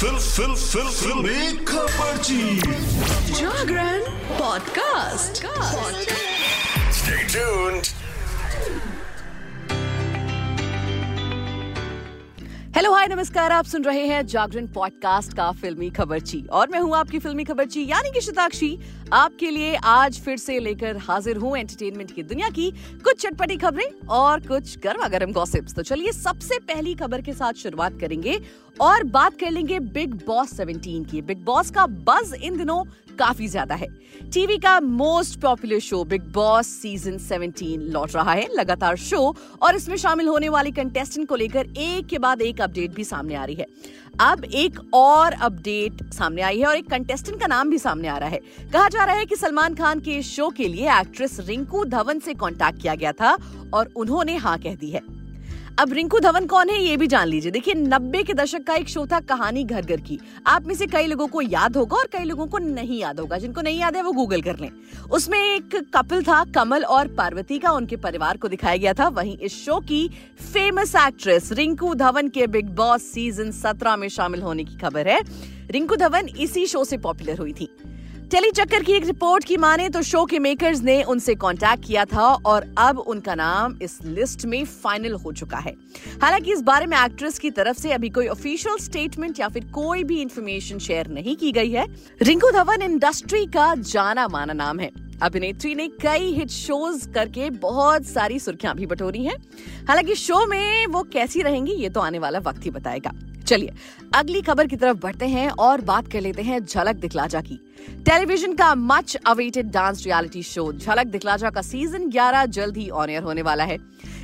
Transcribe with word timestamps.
Fill 0.00 0.16
फिल 0.16 0.86
फिल 0.88 1.64
खबर 1.68 2.16
जी 2.26 2.60
Jagran 3.40 4.00
podcast. 4.38 5.42
Stay 7.00 7.18
tuned. 7.34 7.90
Hello 12.76 12.92
hi 12.92 13.06
नमस्कार, 13.06 13.52
आप 13.52 13.64
सुन 13.64 13.84
रहे 13.84 14.06
हैं 14.06 14.26
जागरण 14.26 14.66
पॉडकास्ट 14.66 15.32
का 15.32 15.50
फिल्मी 15.52 15.88
खबरची। 15.90 16.42
और 16.52 16.68
मैं 16.68 16.80
हूँ 16.80 16.94
आपकी 16.96 17.18
फिल्मी 17.18 17.44
खबरची, 17.44 17.84
यानी 17.90 18.10
कि 18.10 18.20
शताक्षी। 18.20 18.78
आपके 19.12 19.50
लिए 19.50 19.74
आज 19.84 20.20
फिर 20.20 20.36
से 20.36 20.58
लेकर 20.58 20.96
हाजिर 20.98 21.36
हूँ 21.36 21.56
एंटरटेनमेंट 21.58 22.10
की 22.10 22.22
दुनिया 22.22 22.48
की 22.48 22.70
कुछ 23.04 23.20
चटपटी 23.22 23.56
खबरें 23.56 24.08
और 24.08 24.46
कुछ 24.46 24.78
गर्मा 24.78 25.08
गर्म 25.08 25.32
गॉसिप्स 25.32 25.74
तो 25.74 25.82
चलिए 25.82 26.12
सबसे 26.12 26.58
पहली 26.68 26.94
खबर 26.94 27.20
के 27.20 27.32
साथ 27.32 27.52
शुरुआत 27.52 27.98
करेंगे 28.00 28.40
और 28.80 29.04
बात 29.04 29.38
कर 29.40 29.50
लेंगे 29.50 29.78
बिग 29.80 30.14
बॉस 30.26 30.54
17 30.54 31.04
की। 31.10 31.22
बिग 31.22 31.44
बॉस 31.44 31.70
का 31.70 31.86
बज 31.86 32.34
इन 32.42 32.56
दिनों 32.56 32.82
काफ़ी 33.18 33.48
ज़्यादा 33.48 33.74
है। 33.74 33.86
टीवी 34.32 34.56
का 34.58 34.78
most 34.80 35.40
popular 35.40 35.78
show 35.80 36.02
Bigg 36.04 36.22
Boss 36.32 36.66
season 36.82 37.18
17 37.20 37.78
लौट 37.92 38.14
रहा 38.14 38.32
है, 38.32 38.46
लगातार 38.54 38.96
शो 38.98 39.34
और 39.62 39.76
इसमें 39.76 39.96
शामिल 39.96 40.28
होने 40.28 40.48
वाले 40.48 40.70
कंटेस्टेंट 40.70 41.28
को 41.28 41.36
लेकर 41.36 41.66
एक 41.78 42.06
के 42.06 42.18
बाद 42.18 42.42
एक 42.42 42.59
अपडेट 42.60 42.94
भी 42.94 43.04
सामने 43.04 43.34
आ 43.34 43.44
रही 43.44 43.54
है। 43.54 43.66
अब 44.20 44.44
एक 44.44 44.78
और 44.94 45.32
अपडेट 45.32 46.02
सामने 46.12 46.42
आई 46.42 46.58
है 46.58 46.66
और 46.66 46.76
एक 46.76 46.90
कंटेस्टेंट 46.90 47.40
का 47.40 47.46
नाम 47.46 47.70
भी 47.70 47.78
सामने 47.78 48.08
आ 48.08 48.16
रहा 48.18 48.28
है। 48.28 48.40
कहा 48.72 48.88
जा 48.88 49.04
रहा 49.04 49.14
है 49.14 49.26
कि 49.26 49.36
सलमान 49.36 49.74
खान 49.74 50.00
के 50.00 50.22
शो 50.22 50.48
के 50.48 50.68
लिए 50.68 50.90
एक्ट्रेस 51.00 51.38
रिंकू 51.40 51.84
धवन 51.84 52.18
से 52.18 52.34
कॉन्टेक्ट 52.34 52.82
किया 52.82 52.94
गया 52.94 53.12
था 53.12 53.36
और 53.74 53.92
उन्होंने 53.96 54.36
हाँ 54.36 54.58
कह 54.58 54.74
दी 54.74 54.90
है। 54.90 55.19
अब 55.78 55.92
रिंकू 55.92 56.18
धवन 56.20 56.46
कौन 56.46 56.68
है 56.68 56.82
ये 56.82 56.96
भी 56.96 57.06
जान 57.06 57.28
लीजिए। 57.28 57.50
देखिए, 57.52 57.74
नब्बे 57.74 58.22
के 58.22 58.34
दशक 58.34 58.64
का 58.64 58.74
एक 58.74 58.88
शो 58.88 59.06
था 59.06 59.20
कहानी 59.20 59.64
घर 59.64 59.82
घर 59.82 60.00
की। 60.00 60.18
आप 60.46 60.66
में 60.66 60.74
से 60.74 60.86
कई 60.86 61.06
लोगों 61.06 61.26
को 61.26 61.40
याद 61.40 61.76
होगा 61.76 61.96
और 61.96 62.08
कई 62.12 62.24
लोगों 62.24 62.46
को 62.46 62.58
नहीं 62.58 63.00
याद 63.00 63.20
होगा। 63.20 63.38
जिनको 63.38 63.60
नहीं 63.60 63.78
याद 63.78 63.96
है, 63.96 64.02
वो 64.02 64.12
गूगल 64.12 64.42
कर 64.42 64.58
लें। 64.58 64.70
उसमें 65.10 65.38
एक 65.38 65.76
कपिल 65.96 66.22
था, 66.22 66.44
कमल 66.44 66.84
और 66.84 67.08
पार्वती 67.08 67.58
का। 67.58 67.70
उनके 67.70 67.96
परिवार 67.96 68.36
को 68.36 68.48
दिखाया 68.48 68.76
गया 68.76 68.92
था। 68.92 69.08
वहीं 69.08 69.38
इस 69.38 69.64
शो 69.64 69.80
की 69.80 70.08
फ़ेमस 70.52 70.94
एक्ट्रेस 70.96 71.52
रिंकू 71.52 71.94
धवन 71.94 72.28
के 72.28 72.46
बिग 72.46 72.68
बॉस 72.68 73.02
सीज़न 73.02 73.50
सत्रह 73.50 73.96
में 73.96 74.08
शामिल 74.08 74.42
होने 74.42 74.64
की 74.64 74.76
खबर 74.76 75.08
है। 75.08 75.20
रिंकू 75.70 75.96
धवन 75.96 76.28
इसी 76.28 76.66
शो 76.66 76.84
से 76.84 76.98
पॉपुलर 76.98 77.38
हुई 77.38 77.52
थी। 77.52 77.68
टेली 78.30 78.50
चक्कर 78.50 78.82
की 78.82 78.92
एक 78.92 79.04
रिपोर्ट 79.06 79.44
की 79.44 79.56
माने 79.56 79.88
तो 79.88 80.00
शो 80.02 80.24
के 80.24 80.38
मेकर्स 80.38 80.80
ने 80.80 81.02
उनसे 81.02 81.34
कांटेक्ट 81.34 81.84
किया 81.84 82.04
था 82.04 82.26
और 82.46 82.74
अब 82.78 82.98
उनका 82.98 83.34
नाम 83.34 83.76
इस 83.82 83.98
लिस्ट 84.04 84.44
में 84.44 84.64
फाइनल 84.64 85.12
हो 85.12 85.32
चुका 85.32 85.58
है। 85.58 85.72
हालाँकि 86.22 86.52
इस 86.52 86.60
बारे 86.62 86.86
में 86.86 86.96
एक्ट्रेस 86.96 87.38
की 87.38 87.50
तरफ़ 87.50 87.78
से 87.78 87.92
अभी 87.92 88.08
कोई 88.08 88.28
ऑफिशियल 88.28 88.76
स्टेटमेंट 88.78 89.40
या 89.40 89.48
फिर 89.48 89.64
कोई 89.64 90.04
भी 90.04 90.20
इंफॉर्मेशन 90.20 90.78
शेयर 90.78 91.06
नहीं 91.06 91.36
की 91.36 91.52
गई 91.52 91.70
है। 91.70 91.86
रिंकू 92.22 92.50
धवन 92.50 92.82
इंडस्ट्री 92.82 93.44
का 93.46 93.74
जाना 93.74 94.28
माना 94.28 94.52
नाम 94.52 94.78
है। 94.78 94.90
अभिनेत्री 95.22 95.74
ने 95.74 95.88
कई 95.88 96.32
हिट 96.32 96.48
शोज़ 96.48 97.08
करके 97.10 97.50
बहुत 97.50 98.06
सारी 98.06 98.38
सुर्खियाँ 98.38 98.74
भी 98.74 98.86
बटोरी 98.86 99.24
हैं। 99.24 99.36
हालाँकि 99.88 100.14
शो 100.14 100.46
में 100.46 100.86
वो 100.86 101.02
कैसी 101.02 101.42
रहेंगी 101.42 101.72
ये 101.72 101.88
तो 101.88 102.00
आने 102.00 102.18
वाला 102.18 102.38
वक्त 102.38 102.64
ही 102.64 102.70
बताएगा। 102.70 103.12
चलिए, 103.50 103.72
अगली 104.14 104.40
खबर 104.42 104.66
की 104.66 104.76
तरफ़ 104.76 104.96
बढ़ते 104.98 105.26
हैं 105.26 105.48
और 105.50 105.80
बात 105.80 106.08
कर 106.08 106.20
लेते 106.20 106.42
हैं 106.42 106.64
झलक 106.64 106.96
दिखलाजा 106.96 107.40
की। 107.40 107.58
टेलीविज़न 108.06 108.52
का 108.54 108.74
much 108.74 109.14
awaited 109.26 109.70
dance 109.70 110.04
reality 110.04 110.42
show 110.42 110.72
Jhalak 110.72 111.06
Dikhhla Jaa 111.06 111.50
का 111.50 111.62
सीज़न 111.62 112.08
11 112.10 112.44
जल्द 112.48 112.76
ही 112.76 112.88
ऑन 112.90 113.10
एयर 113.10 113.22
होने 113.22 113.42
वाला 113.42 113.64
है। 113.64 113.78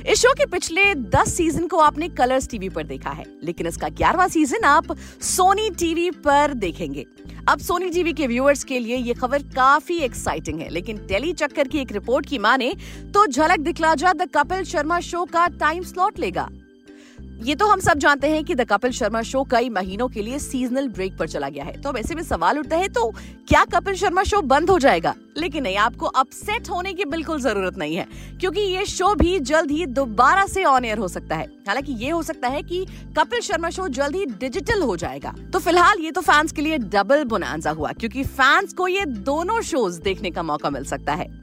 इस 0.07 0.21
शो 0.21 0.33
के 0.33 0.45
पिछले 0.45 0.93
10 0.95 1.33
सीज़न 1.33 1.67
को 1.67 1.77
आपने 1.77 2.07
कलर्स 2.09 2.47
टीवी 2.49 2.69
पर 2.69 2.83
देखा 2.85 3.09
है, 3.09 3.25
लेकिन 3.43 3.67
इसका 3.67 3.87
11वां 3.91 4.27
सीज़न 4.27 4.63
आप 4.65 4.95
सोनी 5.21 5.69
टीवी 5.69 6.09
पर 6.11 6.53
देखेंगे। 6.55 7.05
अब 7.49 7.59
सोनी 7.59 7.89
टीवी 7.89 8.13
के 8.13 8.27
व्यूअर्स 8.27 8.63
के 8.63 8.79
लिए 8.79 8.95
ये 8.97 9.13
खबर 9.13 9.43
काफ़ी 9.55 9.97
एक्साइटिंग 9.99 10.59
है, 10.61 10.69
लेकिन 10.69 11.05
टेली 11.07 11.33
चक्कर 11.33 11.67
की 11.67 11.79
एक 11.79 11.91
रिपोर्ट 11.91 12.25
की 12.25 12.37
माने 12.37 12.73
तो 13.13 13.25
झलक 13.27 13.59
दिखलाजा 13.59 14.13
द 14.13 14.29
कपिल 14.35 14.63
शर्मा 14.65 14.99
शो 14.99 15.25
का 15.25 15.47
टाइम 15.59 15.83
स्लॉट 15.83 16.19
लेगा। 16.19 16.49
ये 17.37 17.53
तो 17.55 17.65
हम 17.67 17.79
सब 17.79 17.97
जानते 17.97 18.29
हैं 18.29 18.43
कि 18.43 18.55
द 18.55 18.63
कपिल 18.69 18.91
शर्मा 18.91 19.21
शो 19.21 19.43
कई 19.43 19.69
महीनों 19.69 20.07
के 20.09 20.21
लिए 20.21 20.39
सीजनल 20.39 20.87
ब्रेक 20.89 21.17
पर 21.17 21.27
चला 21.27 21.49
गया 21.49 21.63
है। 21.63 21.81
तो 21.81 21.89
अब 21.89 21.97
ऐसे 21.97 22.15
में 22.15 22.23
सवाल 22.23 22.59
उठता 22.59 22.77
है 22.77 22.87
तो 22.89 23.09
क्या 23.47 23.63
कपिल 23.65 23.95
शर्मा 23.95 24.23
शो 24.23 24.41
बंद 24.43 24.69
हो 24.69 24.77
जाएगा? 24.79 25.13
लेकिन 25.37 25.63
नहीं, 25.63 25.77
आपको 25.77 26.05
अपसेट 26.05 26.69
होने 26.69 26.93
की 26.93 27.05
बिल्कुल 27.05 27.41
ज़रूरत 27.41 27.77
नहीं 27.77 27.95
है, 27.95 28.07
क्योंकि 28.39 28.61
ये 28.61 28.85
शो 28.87 29.13
भी 29.15 29.39
जल्द 29.41 29.71
ही 29.71 29.85
दोबारा 29.85 30.45
से 30.47 30.63
ऑन 30.63 30.85
एयर 30.85 30.97
हो 30.97 31.07
सकता 31.07 31.35
है। 31.35 31.45
हालाँकि 31.67 31.93
ये 31.95 32.09
हो 32.09 32.21
सकता 32.23 32.47
है 32.47 32.61
कि 32.63 32.85
कपिल 33.17 33.41
शर्मा 33.41 33.69
शो 33.69 33.87
जल्द 33.89 34.15
ही 34.15 34.25
डिजिटल 34.39 34.81
हो 34.81 34.95
जाएगा। 34.97 35.35
तो 35.53 35.59
फ़िलहाल 35.59 35.99
ये 35.99 36.11
तो 36.11 36.21
फैंस 36.21 36.51
के 36.51 36.61
लिए 36.61 36.77
डबल 36.77 37.23
बुनाजा 37.25 37.71
हुआ, 37.71 37.91
क्योंकि 37.91 38.23
फैंस 38.23 38.73
को 38.73 38.87
ये 38.87 39.05
दोनों 39.05 39.61
शोज़ 39.63 40.01
देखने 40.01 40.31
का 40.31 40.43
मौका 40.43 40.69
मिल 40.69 40.83
सकता 40.85 41.13
है। 41.13 41.35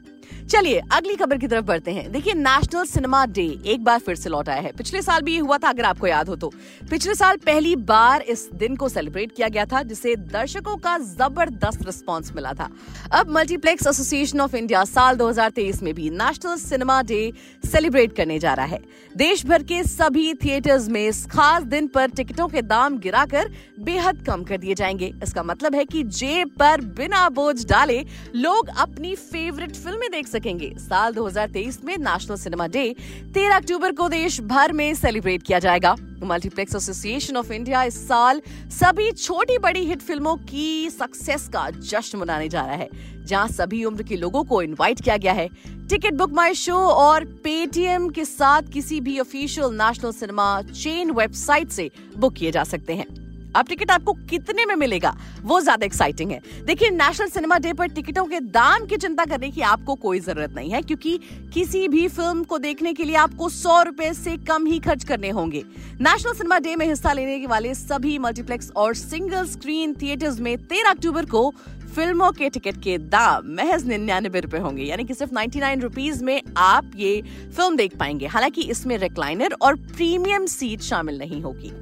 चलिए, 0.50 0.80
अगली 0.92 1.14
खबर 1.14 1.38
की 1.38 1.46
तरफ़ 1.46 1.64
बढ़ते 1.64 1.90
हैं। 1.90 2.12
देखिए 2.12 2.34
नेशनल 2.34 2.84
सिनेमा 2.84 3.26
डे 3.26 3.60
एक 3.66 3.84
बार 3.84 3.98
फिर 3.98 4.14
से 4.14 4.30
लौट 4.30 4.48
आया 4.48 4.60
है। 4.60 4.72
पिछले 4.72 5.02
साल 5.02 5.22
भी 5.22 5.32
ये 5.32 5.38
हुआ 5.38 5.58
था, 5.58 5.68
अगर 5.68 5.84
आपको 5.84 6.06
याद 6.06 6.28
हो 6.28 6.36
तो। 6.36 6.52
पिछले 6.90 7.14
साल 7.14 7.36
पहली 7.36 7.76
बार 7.76 8.22
इस 8.22 8.50
दिन 8.54 8.76
को 8.76 8.88
सेलिब्रेट 8.88 9.32
किया 9.32 9.48
गया 9.48 9.64
था, 9.64 9.82
जिसे 9.82 10.16
दर्शकों 10.16 10.76
का 10.76 10.98
ज़बरदस्त 10.98 11.86
रिस्पॉन्स 11.86 12.32
मिला 12.32 12.52
था। 12.52 12.70
अब 13.12 13.28
मल्टीप्लेक्स 13.28 13.86
एसोसिएशन 13.86 14.40
ऑफ़ 14.40 14.56
इंडिया 14.56 14.84
साल 14.84 15.16
2023 15.16 15.82
में 15.82 15.94
भी 15.94 16.10
नेशनल 16.10 16.56
सिनेमा 16.56 17.02
डे 17.02 17.32
सेलिब्रेट 17.72 18.16
करने 18.16 18.38
जा 18.38 18.54
रहा 18.54 18.66
है। 18.66 18.78
देश 19.16 19.46
भर 19.46 19.62
के 19.62 19.84
सभी 19.84 20.34
थिएटर्स 20.34 20.88
में 20.88 21.08
इस 21.08 21.26
खास 21.26 21.62
दिन 21.62 21.86
पर 21.86 22.10
टिकटों 22.10 22.48
के 22.48 22.62
दाम 22.62 22.98
गिराकर 22.98 23.52
बेहद 23.80 24.24
कम 24.26 24.44
कर 24.44 24.56
दिए 24.56 24.74
जाएँगे। 24.74 25.12
इसका 25.22 25.42
मतलब 25.42 25.74
है 25.74 25.84
कि 25.84 26.02
जेब 26.02 26.48
पर 26.48 26.80
बिना 26.80 27.28
बोझ 27.28 27.66
डाले 27.66 28.04
लोग 28.36 28.68
अपनी 28.68 29.14
फेवरेट 29.14 29.76
फ़िल्में 29.76 30.10
देख 30.10 30.28
सकेंगे। 30.34 30.72
साल 30.78 31.14
2023 31.14 31.78
में 31.84 31.96
नेशनल 32.00 32.36
सिनेमा 32.36 32.66
डे 32.68 32.94
13 33.34 33.56
अक्टूबर 33.56 33.92
को 33.92 34.08
देश 34.10 34.40
भर 34.42 34.72
में 34.72 34.94
सेलिब्रेट 34.94 35.42
किया 35.42 35.58
जाएगा। 35.58 35.94
मल्टीप्लेक्स 36.24 36.74
एसोसिएशन 36.74 37.36
ऑफ़ 37.36 37.52
इंडिया 37.52 37.82
इस 37.84 37.96
साल 38.08 38.40
सभी 38.72 39.10
छोटी 39.12 39.58
बड़ी 39.58 39.84
हिट 39.84 40.02
फ़िल्मों 40.02 40.36
की 40.44 40.90
सक्सेस 40.90 41.48
का 41.48 41.68
जश्न 41.72 42.18
मनाने 42.18 42.48
जा 42.48 42.62
रहा 42.62 42.74
है, 42.74 42.88
जहाँ 43.24 43.48
सभी 43.48 43.84
उम्र 43.84 44.02
के 44.02 44.16
लोगों 44.16 44.44
को 44.44 44.62
इनवाइट 44.62 45.00
किया 45.00 45.16
गया 45.16 45.32
है। 45.32 45.48
टिकट 45.88 46.14
बुक 46.14 46.32
माई 46.32 46.54
शो 46.54 46.76
और 46.76 47.24
पेटीएम 47.44 48.08
के 48.10 48.24
साथ 48.24 48.72
किसी 48.72 49.00
भी 49.00 49.18
official 49.20 49.74
national 49.74 50.12
cinema 50.12 50.62
chain 50.62 51.10
website 51.10 51.70
से 51.70 51.90
बुक 52.16 52.34
किए 52.34 52.50
जा 52.50 52.64
सकते 52.64 52.94
हैं। 52.94 53.23
अब 53.56 53.66
टिकट 53.66 53.90
आपको 53.90 54.12
कितने 54.30 54.64
में 54.66 54.74
मिलेगा? 54.76 55.14
वो 55.42 55.60
ज़्यादा 55.60 55.86
एक्साइटिंग 55.86 56.30
है। 56.30 56.40
देखिए 56.66 56.90
नेशनल 56.90 57.28
सिनेमा 57.28 57.58
डे 57.58 57.72
पर 57.72 57.88
टिकटों 57.88 58.24
के 58.24 58.40
दाम 58.40 58.86
की 58.86 58.96
चिंता 58.96 59.24
करने 59.24 59.50
की 59.50 59.60
आपको 59.62 59.94
कोई 59.96 60.20
ज़रूरत 60.20 60.54
नहीं 60.54 60.70
है, 60.70 60.82
क्योंकि 60.82 61.18
किसी 61.54 61.86
भी 61.88 62.06
फ़िल्म 62.08 62.44
को 62.44 62.58
देखने 62.58 62.92
के 62.92 63.04
लिए 63.04 63.16
आपको 63.16 63.48
सौ 63.50 63.82
रुपए 63.82 64.12
से 64.14 64.36
कम 64.46 64.66
ही 64.66 64.78
खर्च 64.80 65.04
करने 65.04 65.30
होंगे। 65.30 65.64
नेशनल 66.00 66.32
सिनेमा 66.32 66.58
डे 66.58 66.76
में 66.76 66.86
हिस्सा 66.86 67.12
लेने 67.12 67.46
वाले 67.46 67.74
सभी 67.74 68.18
मल्टीप्लेक्स 68.18 68.70
और 68.76 68.94
सिंगल 68.96 69.46
स्क्रीन 69.46 69.94
थिएटर्स 70.02 70.40
में 70.40 70.56
तेरह 70.58 70.90
अक्टूबर 70.90 71.26
को 71.26 71.52
फ़िल्मों 71.94 72.30
के 72.32 72.48
टिकट 72.50 72.82
के 72.82 72.96
दाम 72.98 73.54
महज 73.56 73.86
निन्यानबे 73.86 74.40
रुपए 74.40 74.58
होंगे। 74.58 74.82
यानी 74.82 75.04
कि 75.04 75.14
सिर्फ़ 75.14 75.34
99 75.34 75.82
रुपीस 75.82 76.22
में 76.22 76.40
आप 76.56 76.90
ये 76.96 77.20
फ़िल्म 77.22 77.76
देख 77.76 77.96
पाएँगे। 77.96 78.26
हालाँकि 78.26 78.62
इसमें 78.70 78.96
रिक्लाइनर 78.98 79.56
और 79.62 79.76
प्रीमियम 79.76 80.46
सीट 80.46 80.80
शामिल 80.82 81.18
नहीं 81.18 81.40
होगी। 81.42 81.72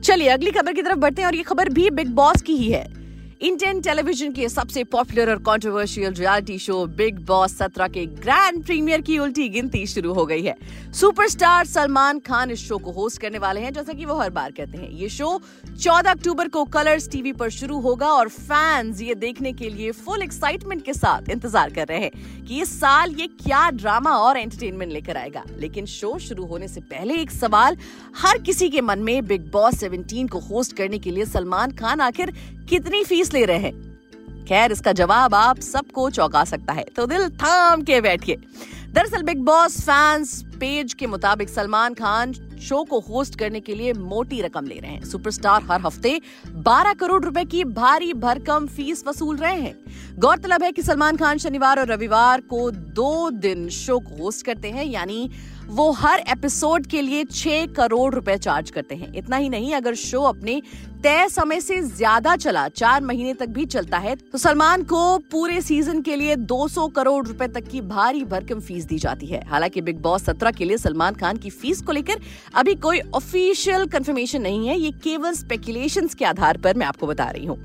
चलिए, 0.00 0.28
अगली 0.28 0.50
खबर 0.50 0.72
की 0.72 0.82
तरफ़ 0.82 0.98
बढ़ते 0.98 1.22
हैं 1.22 1.26
और 1.26 1.34
ये 1.34 1.42
खबर 1.42 1.68
भी 1.68 1.90
बिग 1.90 2.08
बॉस 2.08 2.42
की 2.42 2.56
ही 2.56 2.70
है। 2.70 3.03
इंडियन 3.42 3.80
टेलीविज़न 3.80 4.32
के 4.32 4.48
सबसे 4.48 4.82
पॉपुलर 4.84 5.30
और 5.30 5.38
controversial 5.38 6.12
reality 6.14 6.58
show 6.58 6.84
Bigg 6.88 7.18
Boss 7.26 7.56
सत्रह 7.58 7.88
के 7.88 8.04
ग्रैंड 8.06 8.62
प्रीमियर 8.64 9.00
की 9.00 9.18
उल्टी 9.18 9.48
गिनती 9.48 9.86
शुरू 9.86 10.12
हो 10.14 10.24
गई 10.26 10.42
है। 10.42 10.54
सुपरस्टार 10.94 11.64
सलमान 11.66 12.18
खान 12.18 12.50
इस 12.50 12.66
शो 12.68 12.78
को 12.78 12.90
होस्ट 12.92 13.20
करने 13.20 13.38
वाले 13.38 13.60
हैं, 13.60 13.72
जैसा 13.72 13.92
कि 13.92 14.04
वो 14.04 14.14
हर 14.14 14.30
बार 14.30 14.50
कहते 14.50 14.78
हैं। 14.78 14.90
ये 14.90 15.08
शो 15.08 15.40
14 15.66 16.10
अक्टूबर 16.10 16.48
को 16.48 16.64
कलर्स 16.66 17.08
टीवी 17.10 17.32
पर 17.32 17.50
शुरू 17.50 17.80
होगा 17.80 18.08
और 18.08 18.28
फैंस 18.28 19.00
ये 19.00 19.14
देखने 19.16 19.52
के 19.52 19.70
लिए 19.70 19.90
फुल 19.92 20.22
एक्साइटमेंट 20.22 20.84
के 20.84 20.92
साथ 20.94 21.30
इंतज़ार 21.30 21.72
कर 21.74 21.86
रहे 21.88 21.98
हैं 21.98 22.44
कि 22.46 22.60
इस 22.62 22.78
साल 22.80 23.14
ये 23.14 23.26
क्या 23.44 23.68
ड्रामा 23.72 24.16
और 24.18 24.38
एंटरटेनमेंट 24.38 24.92
लेकर 24.92 25.16
आएगा। 25.16 25.44
लेकिन 25.58 25.86
शो 25.88 26.18
शुरू 26.20 26.46
होने 26.46 26.68
से 26.68 26.80
पहले 26.82 27.20
एक 27.22 27.30
सवाल 27.32 27.76
हर 28.16 28.38
किसी 28.42 28.68
के 28.70 28.80
मन 28.82 28.98
में 29.00 29.26
बिग 29.26 29.50
बॉस 29.52 29.82
17 29.84 30.28
को 30.28 30.38
होस्ट 30.40 30.76
करने 30.76 30.98
के 30.98 31.10
लिए 31.10 31.24
सलमान 31.26 31.72
खान 31.74 32.00
आखिर 32.00 32.32
कितनी 32.68 33.04
फ़ीस 33.04 33.34
ले 33.34 33.44
रहे 33.44 33.58
हैं? 33.58 33.94
खैर, 34.44 34.72
इसका 34.72 34.92
जवाब 34.92 35.34
आप 35.34 35.60
सबको 35.60 36.10
चौंका 36.10 36.44
सकता 36.44 36.72
है। 36.72 36.84
तो 36.96 37.06
दिल 37.06 37.28
थाम 37.28 37.82
के 37.82 38.00
बैठिए। 38.00 38.36
दरअसल 38.92 39.22
बिग 39.22 39.38
बॉस 39.38 39.80
फैंस 39.80 40.42
पेज 40.42 40.94
के 40.94 41.06
मुताबिक 41.06 41.48
सलमान 41.48 41.94
खान 41.94 42.32
शो 42.64 42.82
को 42.84 43.00
होस्ट 43.02 43.38
करने 43.38 43.60
के 43.60 43.74
लिए 43.74 43.92
मोटी 43.92 44.40
रकम 44.42 44.66
ले 44.66 44.78
रहे 44.78 44.90
हैं। 44.90 45.04
सुपरस्टार 45.04 45.62
हर 45.70 45.80
हफ़्ते 45.80 46.20
12 46.64 46.94
करोड़ 46.94 47.24
रुपए 47.24 47.44
की 47.46 47.64
भारी 47.64 48.12
भरकम 48.16 48.66
फ़ीस 48.66 49.04
वसूल 49.06 49.36
रहे 49.36 49.56
हैं। 49.56 49.74
गौरतलब 50.18 50.62
है 50.62 50.70
कि 50.72 50.82
सलमान 50.82 51.16
खान 51.16 51.38
शनिवार 51.38 51.80
और 51.80 51.86
रविवार 51.86 52.40
को 52.42 52.70
दो 52.70 53.30
दिन 53.32 53.68
शो 53.70 53.98
को 53.98 54.22
होस्ट 54.22 54.46
करते 54.46 54.70
हैं, 54.70 54.84
यानी 54.84 55.30
वो 55.66 55.90
हर 55.92 56.18
एपिसोड 56.28 56.86
के 56.86 57.00
लिए 57.02 57.24
छह 57.26 57.66
करोड़ 57.74 58.14
रुपए 58.14 58.36
चार्ज 58.38 58.70
करते 58.70 58.94
हैं। 58.94 59.12
इतना 59.14 59.36
ही 59.36 59.48
नहीं, 59.48 59.72
अगर 59.74 59.94
शो 59.96 60.22
अपने 60.22 60.60
तय 61.04 61.28
समय 61.28 61.60
से 61.60 61.80
ज़्यादा 61.82 62.34
चला, 62.36 62.66
चार 62.70 63.02
महीने 63.02 63.32
तक 63.34 63.48
भी 63.48 63.64
चलता 63.66 63.98
है 63.98 64.14
तो 64.16 64.38
सलमान 64.38 64.82
को 64.82 65.18
पूरे 65.32 65.60
सीज़न 65.60 66.00
के 66.02 66.16
लिए 66.16 66.36
200 66.36 66.86
करोड़ 66.88 67.26
रुपए 67.26 67.48
तक 67.48 67.68
की 67.68 67.80
भारी 67.82 68.24
भरकम 68.24 68.60
फ़ीस 68.60 68.84
दी 68.84 68.98
जाती 68.98 69.26
है। 69.26 69.42
हालाँकि 69.48 69.80
बिग 69.80 70.00
बॉस 70.02 70.24
सत्रह 70.24 70.50
के 70.50 70.64
लिए 70.64 70.76
सलमान 70.78 71.14
खान 71.14 71.36
की 71.36 71.50
फ़ीस 71.52 71.80
को 71.80 71.92
लेकर 71.92 72.20
अभी 72.54 72.74
कोई 72.74 73.00
ऑफिशियल 73.14 73.86
कंफर्मेशन 73.86 74.42
नहीं 74.42 74.68
है, 74.68 74.78
ये 74.78 74.90
केवल 75.04 75.32
स्पेकुलेशन 75.32 76.08
के 76.08 76.24
आधार 76.24 76.58
पर 76.58 76.76
मैं 76.76 76.86
आपको 76.86 77.06
बता 77.06 77.24
रही 77.24 77.46
हूँ। 77.46 77.58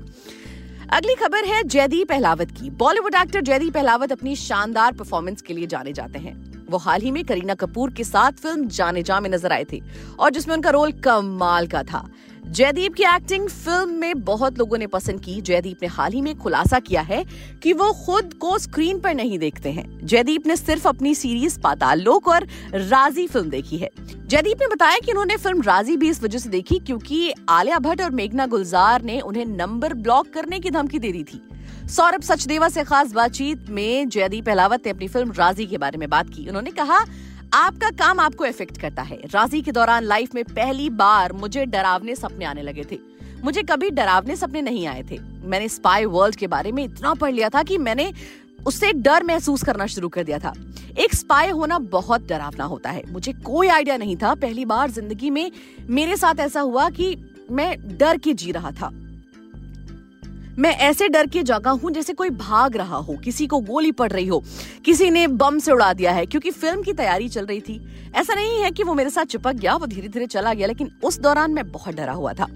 अगली 0.92 1.14
खबर 1.14 1.44
है 1.44 1.62
जयदीप 1.64 2.08
पहलावत 2.08 2.50
की। 2.50 2.70
बॉलीवुड 2.70 3.14
एक्टर 3.14 3.40
जयदीप 3.40 3.74
पहलावत 3.74 4.12
अपनी 4.12 4.36
शानदार 4.36 4.92
परफॉर्मेंस 4.92 5.42
के 5.42 5.54
लिए 5.54 5.66
जाने 5.66 5.92
जाते 5.92 6.18
हैं। 6.18 6.49
वो 6.70 6.78
हाल 6.78 7.00
ही 7.00 7.10
में 7.10 7.24
करीना 7.24 7.54
कपूर 7.54 7.90
के 7.90 8.04
साथ 8.04 8.32
फ़िल्म 8.32 8.68
जाने 8.68 9.02
जा 9.02 9.20
में 9.20 9.30
नज़र 9.30 9.52
आए 9.52 9.64
थे 9.72 9.80
और 10.18 10.30
जिसमें 10.30 10.54
उनका 10.54 10.70
रोल 10.70 10.92
कमाल 11.04 11.66
का 11.66 11.82
था। 11.82 12.08
जयदीप 12.46 12.94
की 12.94 13.02
एक्टिंग 13.04 13.48
फ़िल्म 13.48 13.94
में 13.94 14.22
बहुत 14.24 14.58
लोगों 14.58 14.78
ने 14.78 14.86
पसंद 14.86 15.20
की। 15.20 15.40
जयदीप 15.40 15.82
ने 15.82 15.88
हाल 15.88 16.12
ही 16.12 16.20
में 16.20 16.34
खुलासा 16.36 16.78
किया 16.78 17.00
है 17.02 17.24
कि 17.62 17.72
वो 17.72 17.92
खुद 18.06 18.32
को 18.34 18.56
स्क्रीन 18.58 19.00
पर 19.00 19.14
नहीं 19.14 19.38
देखते 19.38 19.70
हैं। 19.70 19.84
जयदीप 20.06 20.46
ने 20.46 20.56
सिर्फ़ 20.56 20.88
अपनी 20.88 21.14
सीरीज़ 21.14 21.58
पाताल 21.60 22.00
लोक 22.00 22.28
और 22.28 22.46
राज़ी 22.72 23.26
फ़िल्म 23.26 23.50
देखी 23.50 23.76
है। 23.76 23.90
जयदीप 24.26 24.60
ने 24.60 24.66
बताया 24.66 24.98
कि 24.98 25.12
उन्होंने 25.12 25.36
फ़िल्म 25.36 25.62
राज़ी 25.62 25.96
भी 25.96 26.08
इस 26.10 26.22
वजह 26.22 26.38
से 26.38 26.48
देखी 26.48 26.78
क्योंकि 26.78 27.32
आलिया 27.48 27.78
भट्ट 27.78 28.02
और 28.02 28.10
मेघना 28.12 28.46
गुलजार 28.46 29.02
ने 29.02 29.20
उन्हें 29.20 29.46
नंबर 29.46 29.94
ब्लॉक 29.94 30.32
करने 30.34 30.60
की 30.60 30.70
धमकी 30.70 30.98
दे 30.98 31.12
दी 31.12 31.24
थी। 31.24 31.42
सौरभ 31.90 32.22
सचदेवा 32.22 32.68
से 32.68 32.82
खास 32.84 33.12
बातचीत 33.12 33.70
में 33.70 34.08
जयदीप 34.08 34.48
अहलावत 34.48 34.82
ने 34.86 34.90
अपनी 34.90 35.06
फ़िल्म 35.08 35.32
राज़ी 35.32 35.66
के 35.66 35.78
बारे 35.78 35.98
में 35.98 36.08
बात 36.10 36.28
की। 36.28 36.46
उन्होंने 36.48 36.70
कहा, 36.70 36.98
आपका 37.54 37.90
काम 37.90 38.20
आपको 38.20 38.46
इफ़ेक्ट 38.46 38.78
करता 38.78 39.02
है। 39.02 39.16
राज़ी 39.16 39.62
के 39.62 39.72
दौरान 39.72 40.04
लाइफ 40.04 40.34
में 40.34 40.42
पहली 40.44 40.88
बार 40.90 41.32
मुझे 41.32 41.64
डरावने 41.66 42.14
सपने 42.14 42.44
आने 42.44 42.62
लगे 42.62 42.84
थे। 42.92 42.98
मुझे 43.44 43.62
कभी 43.62 43.90
डरावने 43.90 44.36
सपने 44.36 44.62
नहीं 44.62 44.86
आए 44.86 45.02
थे। 45.10 45.18
मैंने 45.44 45.68
स्पाई 45.68 46.04
वर्ल्ड 46.04 46.36
के 46.36 46.46
बारे 46.46 46.72
में 46.72 46.84
इतना 46.84 47.14
पढ़ 47.14 47.32
लिया 47.32 47.48
था 47.48 47.62
कि 47.62 47.78
मैंने 47.78 48.12
उससे 48.66 48.92
डर 48.92 49.24
महसूस 49.24 49.62
करना 49.62 49.86
शुरू 49.86 50.08
कर 50.08 50.24
दिया 50.24 50.38
था। 50.38 50.54
एक 50.98 51.14
स्पाई 51.14 51.50
होना 51.50 51.78
बहुत 51.78 52.28
डरावना 52.28 52.64
होता 52.64 52.90
है। 52.90 53.02
मुझे 53.12 53.32
कोई 53.32 53.68
आइडिया 53.68 53.96
नहीं 53.96 54.16
था। 54.16 54.34
पहली 54.34 54.64
बार 54.64 54.90
ज़िंदगी 54.90 55.30
में 55.30 55.50
मेरे 55.88 56.16
साथ 56.16 56.40
ऐसा 56.40 56.60
हुआ 56.60 56.88
कि 56.90 57.16
मैं 57.50 57.76
डर 57.98 58.16
के 58.16 58.34
जी 58.34 58.52
रहा 58.52 58.70
था। 58.70 58.92
मैं 60.60 60.70
ऐसे 60.76 61.08
डर 61.08 61.26
के 61.26 61.42
जगह 61.42 61.70
हूँ 61.70 61.90
जैसे 61.90 62.12
कोई 62.12 62.30
भाग 62.30 62.76
रहा 62.76 62.96
हो, 62.96 63.14
किसी 63.16 63.46
को 63.46 63.60
गोली 63.60 63.92
पड़ 63.92 64.10
रही 64.12 64.26
हो, 64.26 64.42
किसी 64.84 65.10
ने 65.10 65.26
बम 65.26 65.58
से 65.58 65.72
उड़ा 65.72 65.92
दिया 65.92 66.12
है, 66.12 66.26
क्योंकि 66.26 66.50
फ़िल्म 66.50 66.82
की 66.82 66.92
तैयारी 66.92 67.28
चल 67.28 67.46
रही 67.46 67.60
थी। 67.60 67.80
ऐसा 68.14 68.34
नहीं 68.34 68.60
है 68.62 68.70
कि 68.70 68.82
वो 68.82 68.94
मेरे 68.94 69.10
साथ 69.10 69.24
चिपक 69.24 69.52
गया, 69.52 69.76
वो 69.76 69.86
धीरे 69.86 70.08
धीरे 70.08 70.26
चला 70.26 70.54
गया, 70.54 70.66
लेकिन 70.66 70.90
उस 71.04 71.18
दौरान 71.20 71.54
मैं 71.54 71.70
बहुत 71.72 71.94
डरा 71.94 72.12
हुआ 72.12 72.32
था। 72.32 72.46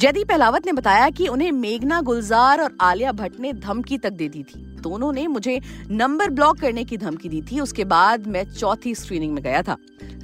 जयदीप 0.00 0.28
पहलावत 0.28 0.66
ने 0.66 0.72
बताया 0.72 1.08
कि 1.10 1.28
उन्हें 1.28 1.52
मेघना 1.52 2.00
गुलजार 2.00 2.60
और 2.60 2.76
आलिया 2.80 3.12
भट्ट 3.12 3.40
ने 3.40 3.52
धमकी 3.52 3.98
तक 3.98 4.10
दे 4.10 4.28
दी 4.28 4.42
थी। 4.42 4.60
दोनों 4.82 5.12
ने 5.12 5.26
मुझे 5.26 5.60
नंबर 5.90 6.30
ब्लॉक 6.30 6.58
करने 6.58 6.84
की 6.84 6.96
धमकी 6.96 7.28
दी 7.28 7.42
थी, 7.42 7.60
उसके 7.60 7.84
बाद 7.84 8.26
मैं 8.26 8.44
चौथी 8.52 8.94
स्क्रीनिंग 8.94 9.32
में 9.34 9.42
गया 9.44 9.62
था। 9.62 9.76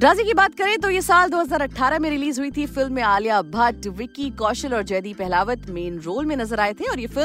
राज़ी 0.02 0.24
की 0.24 0.34
बात 0.34 0.54
करें 0.54 0.78
तो 0.78 0.90
ये 0.90 1.00
साल 1.02 1.30
2018 1.30 1.98
में 1.98 2.08
रिलीज़ 2.10 2.40
हुई 2.40 2.50
थी 2.50 2.66
फ़िल्म 2.66 2.92
में 2.92 3.02
आलिया 3.02 3.40
भट्ट, 3.42 3.86
विक्की 3.88 4.28
कौशल 4.30 4.74
और 4.74 4.82
जयदीप 4.82 5.18
पहलावत 5.18 5.68
मेन 5.70 5.98
रोल 6.00 6.26
में 6.26 6.36
नज़र 6.36 6.60
आए 6.60 6.72
थे 6.72 6.84
और 6.84 7.00
ये 7.00 7.06
फ़िल्म 7.06 7.19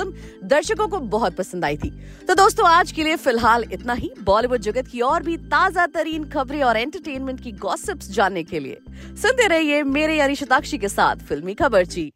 दर्शकों 0.45 0.88
को 0.88 1.00
बहुत 1.00 1.36
पसंद 1.36 1.65
आई 1.65 1.77
थी। 1.77 1.89
तो 2.27 2.36
दोस्तों, 2.36 2.68
आज 2.68 2.92
के 2.92 3.03
लिए 3.03 3.15
फ़िलहाल 3.15 3.63
इतना 3.71 3.94
ही। 3.94 4.12
बॉलीवुड 4.24 4.62
जगत 4.62 4.88
की 4.88 5.01
और 5.01 5.24
भी 5.24 5.38
ताज़ा 5.38 5.86
तरीन 5.88 6.30
खबरें 6.30 6.62
और 6.63 6.77
एंटरटेनमेंट 6.77 7.42
की 7.44 7.51
गॉसिप्स 7.51 8.12
जानने 8.12 8.44
के 8.44 8.59
लिए 8.59 8.80
सुनते 9.21 9.47
रहिए 9.47 9.83
मेरे 9.83 10.15
यानी 10.15 10.36
शताक्षी 10.36 10.77
के 10.77 10.89
साथ 10.89 11.25
फिल्मी 11.27 11.53
खबर 11.53 11.86
जी। 11.86 12.12